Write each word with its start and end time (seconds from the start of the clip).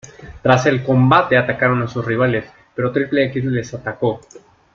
Tras 0.41 0.65
el 0.65 0.81
combate 0.83 1.37
atacaron 1.37 1.83
a 1.83 1.87
sus 1.87 2.03
rivales, 2.03 2.45
pero 2.73 2.91
Triple 2.91 3.25
X 3.25 3.45
les 3.45 3.71
atacó. 3.75 4.19